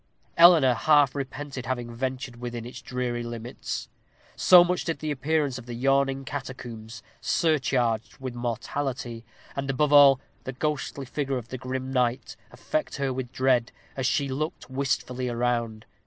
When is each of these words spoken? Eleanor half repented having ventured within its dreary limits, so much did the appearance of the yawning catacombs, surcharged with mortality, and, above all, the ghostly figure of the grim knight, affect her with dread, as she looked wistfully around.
Eleanor 0.35 0.73
half 0.73 1.13
repented 1.13 1.67
having 1.67 1.93
ventured 1.93 2.37
within 2.37 2.65
its 2.65 2.81
dreary 2.81 3.21
limits, 3.21 3.87
so 4.35 4.63
much 4.63 4.83
did 4.83 4.97
the 4.97 5.11
appearance 5.11 5.59
of 5.59 5.67
the 5.67 5.75
yawning 5.75 6.25
catacombs, 6.25 7.03
surcharged 7.21 8.17
with 8.17 8.33
mortality, 8.33 9.23
and, 9.55 9.69
above 9.69 9.93
all, 9.93 10.19
the 10.43 10.53
ghostly 10.53 11.05
figure 11.05 11.37
of 11.37 11.49
the 11.49 11.57
grim 11.59 11.93
knight, 11.93 12.35
affect 12.51 12.95
her 12.95 13.13
with 13.13 13.31
dread, 13.31 13.71
as 13.95 14.07
she 14.07 14.27
looked 14.27 14.71
wistfully 14.71 15.29
around. 15.29 15.85